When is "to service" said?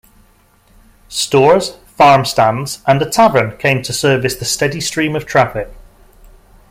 3.83-4.33